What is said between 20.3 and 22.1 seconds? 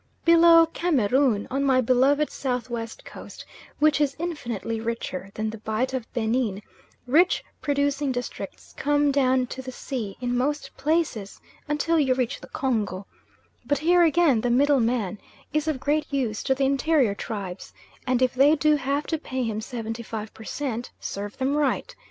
per cent, serve them right.